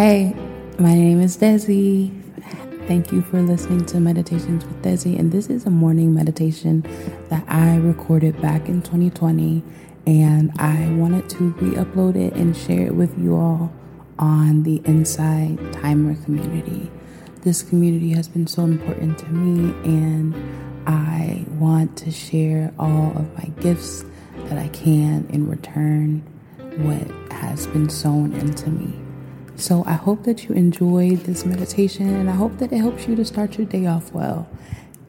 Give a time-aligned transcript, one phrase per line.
[0.00, 0.34] Hey,
[0.78, 2.10] my name is Desi.
[2.88, 5.18] Thank you for listening to Meditations with Desi.
[5.18, 6.86] And this is a morning meditation
[7.28, 9.62] that I recorded back in 2020.
[10.06, 13.70] And I wanted to re upload it and share it with you all
[14.18, 16.90] on the Insight Timer community.
[17.42, 20.34] This community has been so important to me, and
[20.86, 24.06] I want to share all of my gifts
[24.46, 26.22] that I can in return
[26.78, 29.09] what has been sown into me.
[29.60, 33.14] So I hope that you enjoyed this meditation and I hope that it helps you
[33.16, 34.48] to start your day off well.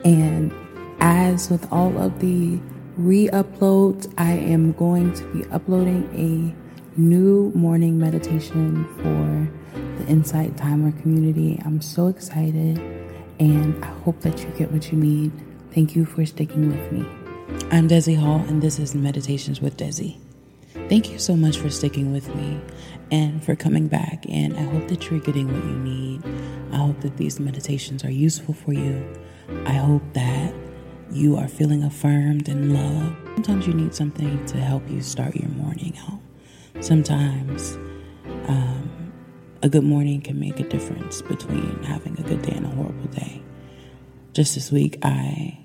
[0.04, 0.54] And
[1.00, 2.60] as with all of the
[2.98, 10.58] re uploads, I am going to be uploading a new morning meditation for the Insight
[10.58, 11.62] Timer community.
[11.64, 12.78] I'm so excited
[13.40, 15.32] and I hope that you get what you need.
[15.74, 17.08] Thank you for sticking with me.
[17.72, 20.18] I'm Desi Hall, and this is Meditations with Desi.
[20.92, 22.60] Thank you so much for sticking with me
[23.12, 24.26] and for coming back.
[24.28, 26.22] And I hope that you're getting what you need.
[26.74, 29.02] I hope that these meditations are useful for you.
[29.66, 30.54] I hope that
[31.10, 33.16] you are feeling affirmed and loved.
[33.36, 36.20] Sometimes you need something to help you start your morning out.
[36.84, 37.78] Sometimes
[38.50, 39.14] um,
[39.64, 43.08] a good morning can make a difference between having a good day and a horrible
[43.12, 43.42] day.
[44.34, 45.58] Just this week, I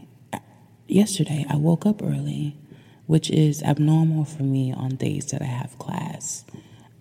[0.86, 2.56] yesterday I woke up early
[3.06, 6.44] which is abnormal for me on days that I have class.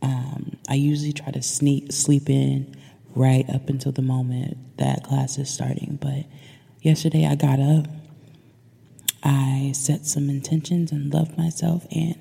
[0.01, 2.75] Um, I usually try to sneak sleep in
[3.15, 5.97] right up until the moment that class is starting.
[6.01, 6.25] But
[6.81, 7.87] yesterday I got up,
[9.23, 12.15] I set some intentions and loved myself, and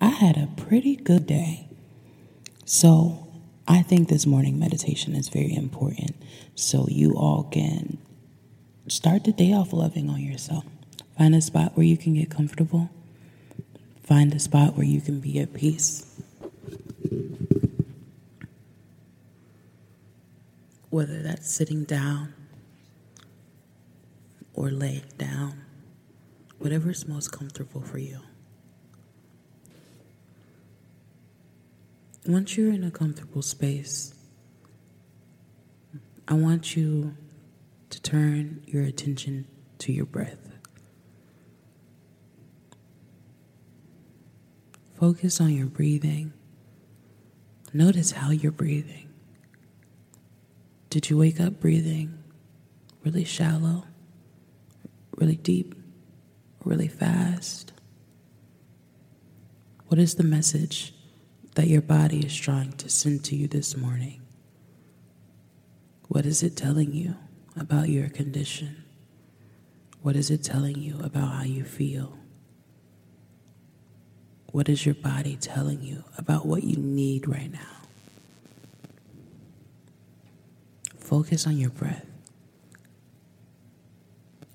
[0.00, 1.68] I had a pretty good day.
[2.64, 3.26] So
[3.66, 6.14] I think this morning meditation is very important
[6.54, 7.98] so you all can
[8.88, 10.64] start the day off loving on yourself.
[11.16, 12.90] Find a spot where you can get comfortable
[14.10, 16.20] Find a spot where you can be at peace.
[20.88, 22.34] Whether that's sitting down
[24.52, 25.60] or laying down,
[26.58, 28.18] whatever is most comfortable for you.
[32.26, 34.12] Once you're in a comfortable space,
[36.26, 37.14] I want you
[37.90, 39.46] to turn your attention
[39.78, 40.49] to your breath.
[45.00, 46.34] Focus on your breathing.
[47.72, 49.08] Notice how you're breathing.
[50.90, 52.22] Did you wake up breathing
[53.02, 53.84] really shallow,
[55.16, 55.74] really deep,
[56.66, 57.72] really fast?
[59.86, 60.92] What is the message
[61.54, 64.20] that your body is trying to send to you this morning?
[66.08, 67.14] What is it telling you
[67.56, 68.84] about your condition?
[70.02, 72.19] What is it telling you about how you feel?
[74.52, 77.60] What is your body telling you about what you need right now?
[80.98, 82.06] Focus on your breath,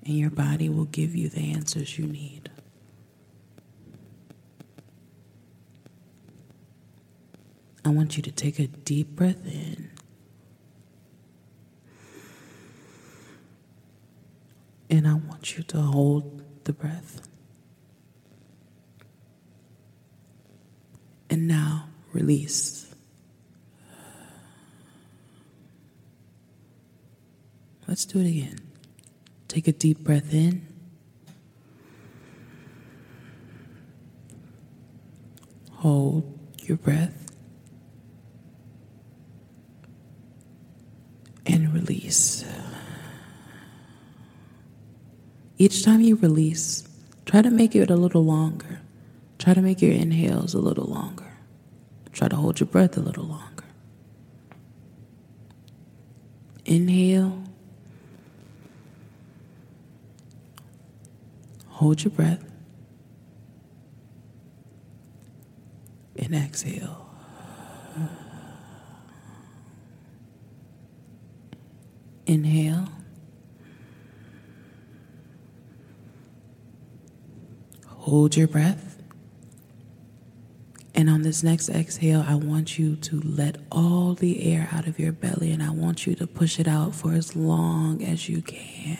[0.04, 2.50] and your body will give you the answers you need.
[7.84, 9.90] I want you to take a deep breath in.
[14.90, 17.28] And I want you to hold the breath.
[21.30, 22.86] And now release.
[27.86, 28.58] Let's do it again.
[29.46, 30.66] Take a deep breath in.
[35.74, 37.30] Hold your breath.
[41.44, 42.44] And release.
[45.58, 46.88] Each time you release,
[47.24, 48.80] try to make it a little longer.
[49.38, 51.25] Try to make your inhales a little longer.
[52.16, 53.64] Try to hold your breath a little longer.
[56.64, 57.42] Inhale.
[61.68, 62.42] Hold your breath.
[66.16, 67.06] And exhale.
[72.24, 72.88] Inhale.
[77.88, 78.85] Hold your breath.
[80.96, 84.98] And on this next exhale, I want you to let all the air out of
[84.98, 88.40] your belly and I want you to push it out for as long as you
[88.40, 88.98] can.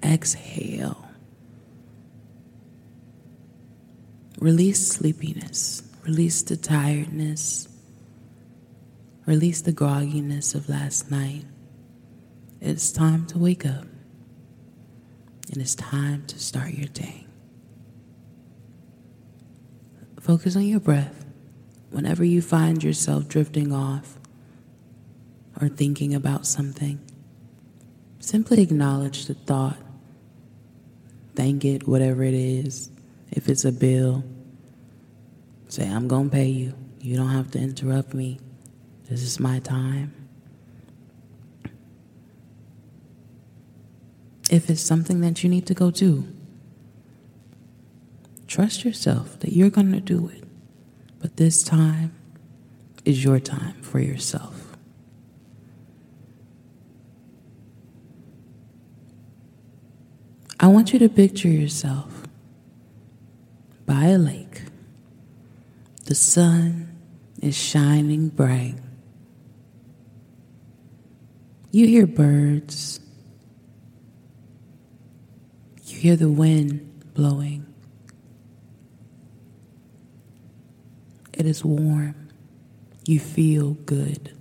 [0.00, 1.08] Exhale.
[4.38, 7.68] Release sleepiness, release the tiredness,
[9.26, 11.44] release the grogginess of last night.
[12.60, 13.86] It's time to wake up
[15.52, 17.26] and it's time to start your day.
[20.20, 21.24] Focus on your breath.
[21.90, 24.16] Whenever you find yourself drifting off,
[25.60, 27.00] or thinking about something,
[28.20, 29.76] simply acknowledge the thought.
[31.34, 32.90] Thank it, whatever it is.
[33.30, 34.24] If it's a bill,
[35.68, 36.74] say, I'm going to pay you.
[37.00, 38.40] You don't have to interrupt me.
[39.08, 40.14] This is my time.
[44.50, 46.26] If it's something that you need to go do,
[48.50, 50.42] trust yourself that you're going to do it.
[51.20, 52.12] But this time
[53.04, 54.76] is your time for yourself.
[60.58, 62.24] I want you to picture yourself
[63.86, 64.62] by a lake.
[66.06, 66.98] The sun
[67.40, 68.74] is shining bright.
[71.70, 72.98] You hear birds.
[75.84, 77.69] You hear the wind blowing.
[81.40, 82.28] It is warm.
[83.06, 84.36] You feel good.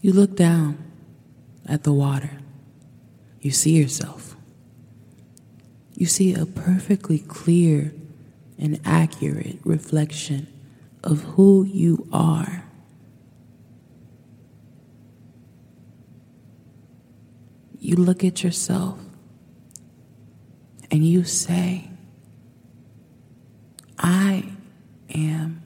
[0.00, 0.78] You look down
[1.66, 2.38] at the water.
[3.40, 4.36] You see yourself.
[5.96, 7.92] You see a perfectly clear
[8.60, 10.46] and accurate reflection
[11.02, 12.62] of who you are.
[17.80, 19.00] You look at yourself
[20.92, 21.90] and you say,
[24.06, 24.52] I
[25.14, 25.62] am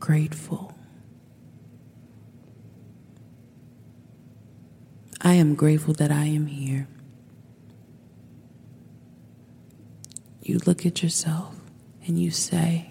[0.00, 0.76] grateful.
[5.20, 6.88] I am grateful that I am here.
[10.42, 11.54] You look at yourself
[12.04, 12.90] and you say,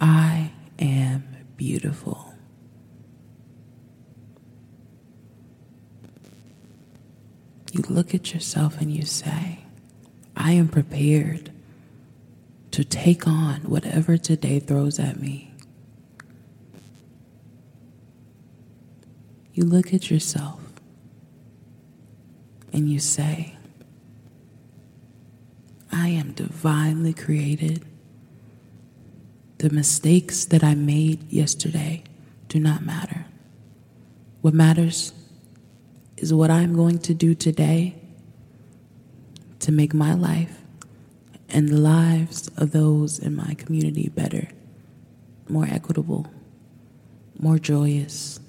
[0.00, 0.50] I
[0.80, 2.34] am beautiful.
[7.70, 9.60] You look at yourself and you say,
[10.36, 11.52] I am prepared
[12.78, 15.52] to take on whatever today throws at me.
[19.52, 20.60] You look at yourself
[22.72, 23.56] and you say,
[25.90, 27.84] I am divinely created.
[29.56, 32.04] The mistakes that I made yesterday
[32.46, 33.26] do not matter.
[34.40, 35.12] What matters
[36.16, 37.96] is what I'm going to do today
[39.58, 40.60] to make my life
[41.48, 44.48] and the lives of those in my community better,
[45.48, 46.26] more equitable,
[47.38, 48.40] more joyous.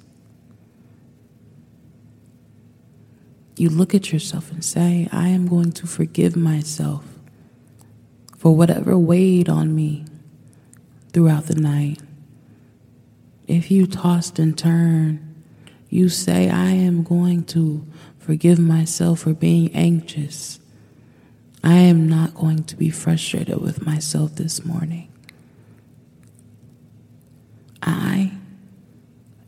[3.56, 7.06] You look at yourself and say, I am going to forgive myself
[8.38, 10.06] for whatever weighed on me
[11.12, 12.00] throughout the night.
[13.48, 15.26] If you tossed and turned,
[15.90, 17.86] you say, I am going to
[18.18, 20.59] forgive myself for being anxious
[21.64, 25.12] I am not going to be frustrated with myself this morning.
[27.82, 28.32] I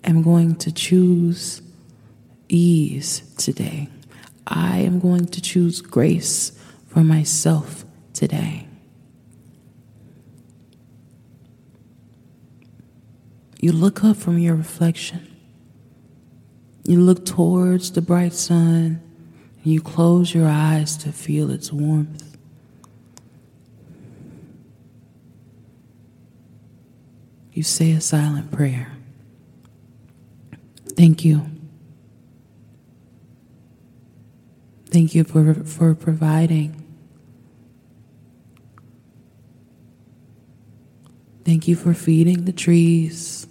[0.04, 1.62] am going to choose
[2.50, 3.90] ease today.
[4.46, 6.52] I am going to choose grace
[6.88, 8.68] for myself today.
[13.60, 15.28] You look up from your reflection.
[16.84, 19.02] You look towards the bright sun
[19.64, 22.38] you close your eyes to feel its warmth.
[27.54, 28.94] You say a silent prayer.
[30.96, 31.46] Thank you.
[34.88, 36.78] Thank you for, for providing.
[41.46, 43.48] Thank you for feeding the trees,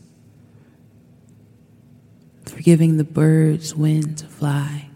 [2.47, 4.90] for giving the birds wind to fly.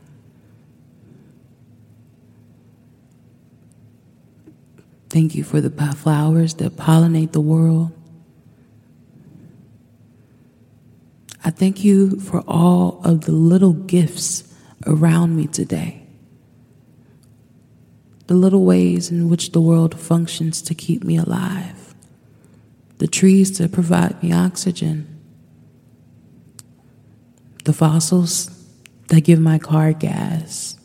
[5.14, 7.92] Thank you for the flowers that pollinate the world.
[11.44, 14.52] I thank you for all of the little gifts
[14.84, 16.04] around me today.
[18.26, 21.94] The little ways in which the world functions to keep me alive.
[22.98, 25.06] The trees that provide me oxygen.
[27.62, 28.50] The fossils
[29.10, 30.76] that give my car gas.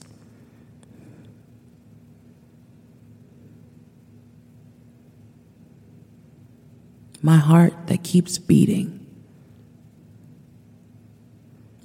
[7.21, 9.05] My heart that keeps beating,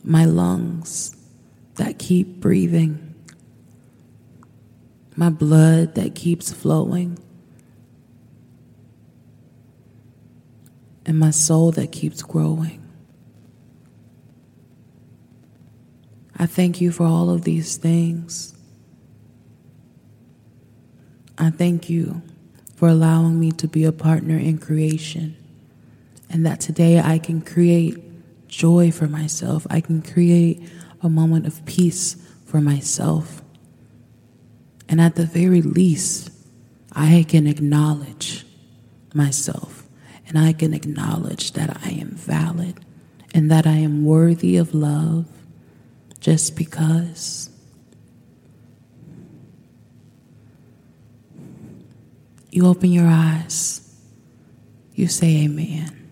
[0.02, 1.16] my lungs
[1.76, 3.14] that keep breathing,
[5.16, 7.18] my blood that keeps flowing,
[11.06, 12.80] and my soul that keeps growing.
[16.36, 18.54] I thank you for all of these things.
[21.38, 22.22] I thank you
[22.84, 25.34] for allowing me to be a partner in creation
[26.28, 27.96] and that today I can create
[28.46, 29.66] joy for myself.
[29.70, 30.68] I can create
[31.00, 32.14] a moment of peace
[32.44, 33.40] for myself.
[34.86, 36.30] And at the very least,
[36.92, 38.44] I can acknowledge
[39.14, 39.88] myself
[40.28, 42.84] and I can acknowledge that I am valid
[43.32, 45.24] and that I am worthy of love
[46.20, 47.48] just because.
[52.54, 53.80] You open your eyes,
[54.94, 56.08] you say amen.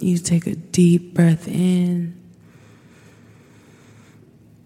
[0.00, 2.20] You take a deep breath in,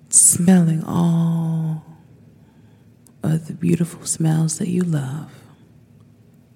[0.08, 1.84] smelling all
[3.22, 5.30] of the beautiful smells that you love,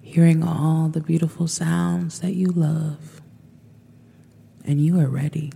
[0.01, 3.20] hearing all the beautiful sounds that you love,
[4.65, 5.51] and you are ready.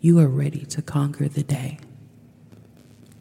[0.00, 1.78] You are ready to conquer the day.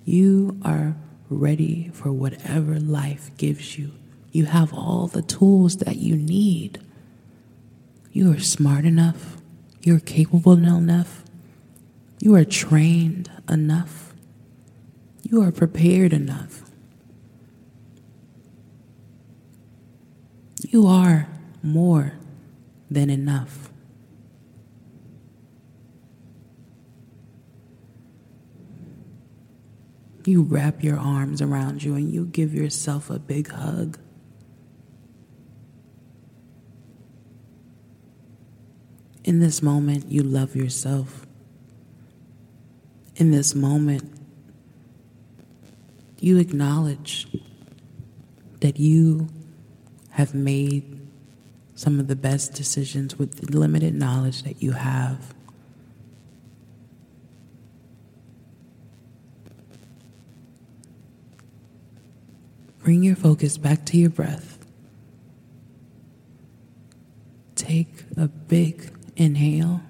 [0.03, 0.95] You are
[1.29, 3.91] ready for whatever life gives you.
[4.31, 6.79] You have all the tools that you need.
[8.11, 9.37] You are smart enough.
[9.81, 11.23] You're capable enough.
[12.19, 14.13] You are trained enough.
[15.23, 16.63] You are prepared enough.
[20.67, 21.27] You are
[21.63, 22.13] more
[22.89, 23.69] than enough.
[30.25, 33.99] You wrap your arms around you and you give yourself a big hug.
[39.23, 41.25] In this moment, you love yourself.
[43.15, 44.11] In this moment,
[46.19, 47.27] you acknowledge
[48.61, 49.27] that you
[50.11, 51.07] have made
[51.75, 55.35] some of the best decisions with the limited knowledge that you have.
[62.85, 64.63] Bring your focus back to your breath.
[67.55, 69.81] Take a big Inhale.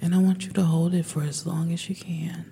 [0.00, 2.50] And I want you to hold it for as long as you can.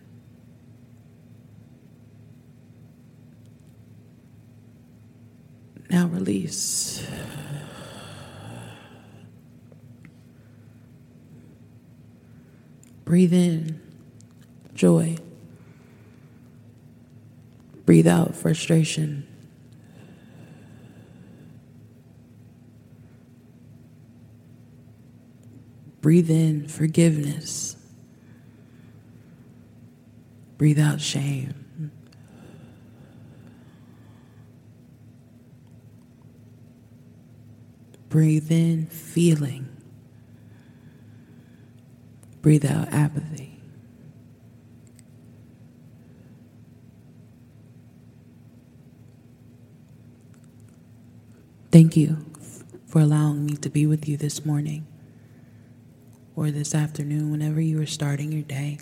[5.89, 7.03] Now release.
[13.07, 13.86] Breathe in
[14.77, 15.17] joy.
[17.85, 19.27] Breathe out frustration.
[26.01, 27.77] Breathe in forgiveness.
[30.59, 31.91] Breathe out shame.
[38.09, 39.69] Breathe in feeling.
[42.41, 43.56] Breathe out apathy.
[51.77, 52.17] Thank you
[52.87, 54.87] for allowing me to be with you this morning
[56.35, 58.79] or this afternoon, whenever you are starting your day.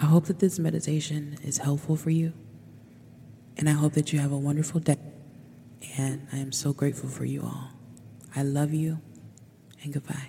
[0.00, 2.32] I hope that this meditation is helpful for you,
[3.56, 4.98] and I hope that you have a wonderful day.
[5.98, 7.70] And I am so grateful for you all.
[8.36, 9.00] I love you,
[9.82, 10.28] and goodbye.